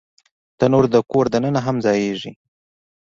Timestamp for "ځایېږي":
1.85-2.31